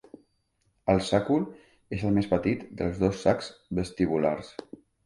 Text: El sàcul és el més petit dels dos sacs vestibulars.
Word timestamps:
El 0.93 1.01
sàcul 1.09 1.45
és 1.99 2.07
el 2.09 2.17
més 2.17 2.31
petit 2.35 2.67
dels 2.81 2.99
dos 3.07 3.25
sacs 3.29 3.55
vestibulars. 3.83 4.55